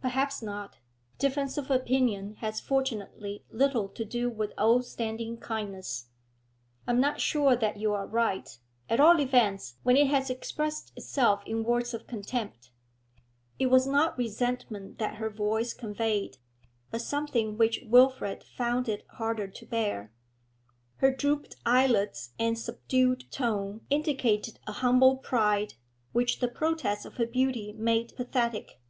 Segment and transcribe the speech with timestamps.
[0.00, 0.78] 'Perhaps not.
[1.18, 6.06] Difference of opinion has fortunately little to do with old standing kindness.'
[6.86, 10.92] 'I am not sure that you are right, at all events when it has expressed
[10.94, 12.70] itself in words of contempt.'
[13.58, 16.36] It was not resentment that her voice conveyed,
[16.92, 20.12] but some thing which Wilfrid found it harder to bear.
[20.98, 25.74] Her drooped eyelids and subdued tone indicated a humble pride,
[26.12, 28.80] which the protest of her beauty made pathetic.